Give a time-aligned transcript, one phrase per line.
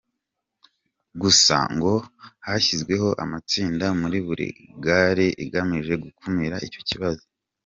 [1.21, 1.93] Gusa ngo
[2.45, 7.25] hashyizweho amatsinda muri buri kagari agamije gukumira icyo kibazo.